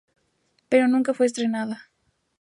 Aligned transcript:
Pero 0.67 0.87
nunca 0.87 1.13
fue 1.13 1.27
estrenada. 1.27 1.91